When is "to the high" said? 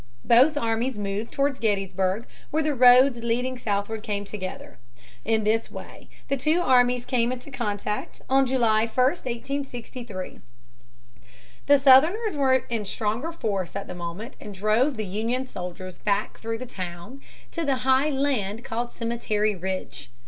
17.51-18.09